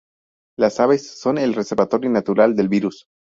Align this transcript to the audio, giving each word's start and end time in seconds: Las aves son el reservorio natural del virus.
Las 0.57 0.79
aves 0.79 1.11
son 1.19 1.37
el 1.37 1.53
reservorio 1.53 2.09
natural 2.09 2.55
del 2.55 2.69
virus. 2.69 3.05